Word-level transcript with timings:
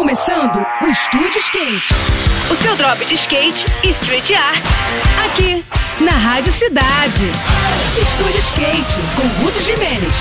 começando 0.00 0.66
o 0.80 0.86
Estúdio 0.86 1.38
Skate. 1.38 1.92
O 2.50 2.56
seu 2.56 2.74
drop 2.74 3.04
de 3.04 3.14
skate 3.16 3.66
e 3.84 3.90
street 3.90 4.30
art. 4.30 4.64
Aqui, 5.26 5.62
na 6.02 6.12
Rádio 6.12 6.50
Cidade. 6.50 7.26
Estúdio 8.00 8.38
Skate, 8.38 8.94
com 9.14 9.44
Ruth 9.44 9.60
Jimenez. 9.60 10.14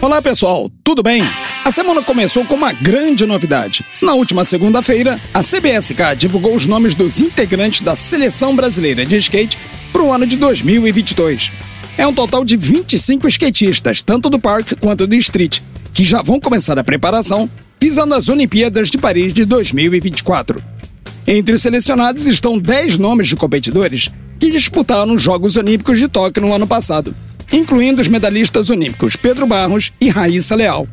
Olá 0.00 0.22
pessoal, 0.22 0.70
tudo 0.82 1.02
bem? 1.02 1.22
A 1.66 1.70
semana 1.70 2.02
começou 2.02 2.46
com 2.46 2.54
uma 2.54 2.72
grande 2.72 3.26
novidade. 3.26 3.84
Na 4.00 4.14
última 4.14 4.42
segunda-feira, 4.42 5.20
a 5.34 5.40
CBSK 5.40 6.16
divulgou 6.16 6.54
os 6.54 6.64
nomes 6.64 6.94
dos 6.94 7.20
integrantes 7.20 7.82
da 7.82 7.94
Seleção 7.94 8.56
Brasileira 8.56 9.04
de 9.04 9.18
Skate 9.18 9.58
para 9.92 10.02
o 10.02 10.14
ano 10.14 10.26
de 10.26 10.38
2022. 10.38 11.52
É 11.98 12.06
um 12.06 12.14
total 12.14 12.42
de 12.42 12.56
25 12.56 13.28
skatistas, 13.28 14.00
tanto 14.00 14.30
do 14.30 14.38
parque 14.38 14.74
quanto 14.74 15.06
do 15.06 15.14
street, 15.14 15.60
que 15.92 16.04
já 16.04 16.22
vão 16.22 16.40
começar 16.40 16.78
a 16.78 16.82
preparação 16.82 17.50
visando 17.84 18.14
as 18.14 18.30
Olimpíadas 18.30 18.88
de 18.88 18.96
Paris 18.96 19.34
de 19.34 19.44
2024. 19.44 20.64
Entre 21.26 21.54
os 21.54 21.60
selecionados 21.60 22.26
estão 22.26 22.58
10 22.58 22.96
nomes 22.96 23.28
de 23.28 23.36
competidores 23.36 24.10
que 24.40 24.50
disputaram 24.50 25.12
os 25.12 25.20
Jogos 25.20 25.58
Olímpicos 25.58 25.98
de 25.98 26.08
Tóquio 26.08 26.40
no 26.42 26.54
ano 26.54 26.66
passado, 26.66 27.14
incluindo 27.52 28.00
os 28.00 28.08
medalhistas 28.08 28.70
olímpicos 28.70 29.16
Pedro 29.16 29.46
Barros 29.46 29.92
e 30.00 30.08
Raíssa 30.08 30.54
Leal. 30.54 30.88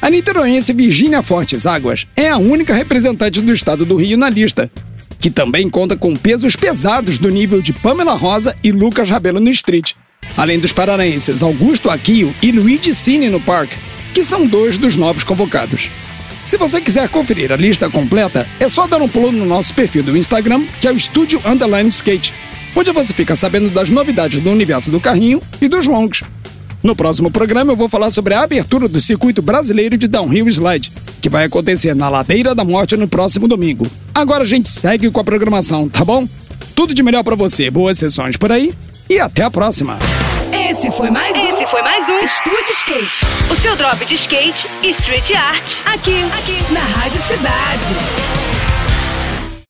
A 0.00 0.08
niteroense 0.08 0.72
Virgínia 0.72 1.20
Fortes 1.20 1.66
Águas 1.66 2.06
é 2.16 2.30
a 2.30 2.38
única 2.38 2.72
representante 2.72 3.38
do 3.42 3.52
estado 3.52 3.84
do 3.84 3.96
Rio 3.96 4.16
na 4.16 4.30
lista, 4.30 4.72
que 5.20 5.30
também 5.30 5.68
conta 5.68 5.98
com 5.98 6.16
pesos 6.16 6.56
pesados 6.56 7.18
do 7.18 7.28
nível 7.28 7.60
de 7.60 7.74
Pamela 7.74 8.14
Rosa 8.14 8.56
e 8.64 8.72
Lucas 8.72 9.10
Rabelo 9.10 9.38
no 9.38 9.50
street, 9.50 9.92
além 10.34 10.58
dos 10.58 10.72
paranaenses 10.72 11.42
Augusto 11.42 11.90
Aquio 11.90 12.34
e 12.40 12.50
Luigi 12.50 12.94
Cine 12.94 13.28
no 13.28 13.38
parque, 13.38 13.76
que 14.14 14.24
são 14.24 14.46
dois 14.46 14.78
dos 14.78 14.96
novos 14.96 15.24
convocados. 15.24 15.90
Se 16.52 16.58
você 16.58 16.82
quiser 16.82 17.08
conferir 17.08 17.50
a 17.50 17.56
lista 17.56 17.88
completa, 17.88 18.46
é 18.60 18.68
só 18.68 18.86
dar 18.86 19.00
um 19.00 19.08
pulo 19.08 19.32
no 19.32 19.46
nosso 19.46 19.72
perfil 19.72 20.02
do 20.02 20.14
Instagram, 20.14 20.66
que 20.82 20.86
é 20.86 20.92
o 20.92 20.94
Estúdio 20.94 21.40
Underline 21.46 21.88
Skate, 21.88 22.34
onde 22.76 22.92
você 22.92 23.14
fica 23.14 23.34
sabendo 23.34 23.70
das 23.70 23.88
novidades 23.88 24.38
do 24.38 24.50
universo 24.50 24.90
do 24.90 25.00
carrinho 25.00 25.40
e 25.62 25.66
dos 25.66 25.86
longs. 25.86 26.22
No 26.82 26.94
próximo 26.94 27.30
programa 27.30 27.72
eu 27.72 27.76
vou 27.76 27.88
falar 27.88 28.10
sobre 28.10 28.34
a 28.34 28.42
abertura 28.42 28.86
do 28.86 29.00
circuito 29.00 29.40
brasileiro 29.40 29.96
de 29.96 30.06
downhill 30.06 30.46
slide, 30.48 30.92
que 31.22 31.30
vai 31.30 31.44
acontecer 31.44 31.96
na 31.96 32.10
Ladeira 32.10 32.54
da 32.54 32.64
Morte 32.66 32.98
no 32.98 33.08
próximo 33.08 33.48
domingo. 33.48 33.86
Agora 34.14 34.44
a 34.44 34.46
gente 34.46 34.68
segue 34.68 35.10
com 35.10 35.20
a 35.20 35.24
programação, 35.24 35.88
tá 35.88 36.04
bom? 36.04 36.28
Tudo 36.74 36.92
de 36.92 37.02
melhor 37.02 37.24
para 37.24 37.34
você, 37.34 37.70
boas 37.70 37.96
sessões 37.96 38.36
por 38.36 38.52
aí 38.52 38.74
e 39.08 39.18
até 39.18 39.42
a 39.42 39.50
próxima. 39.50 39.98
Esse 40.52 40.90
foi 40.90 41.10
mais 41.10 41.34
um. 41.36 41.48
Esse 41.48 41.66
foi 41.66 41.80
mais 41.82 42.10
um 42.10 42.18
Estúdio 42.18 42.72
Skate. 42.72 43.24
O 43.50 43.56
seu 43.56 43.74
drop 43.74 44.04
de 44.04 44.14
skate 44.14 44.66
e 44.82 44.90
street 44.90 45.30
art. 45.34 45.78
Aqui, 45.86 46.22
aqui, 46.38 46.72
na 46.72 46.80
Rádio. 46.80 47.20